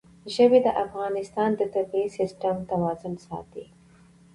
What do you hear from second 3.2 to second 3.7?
ساتي.